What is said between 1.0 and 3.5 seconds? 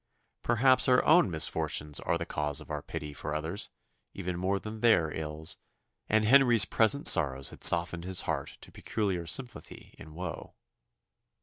own misfortunes are the cause of our pity for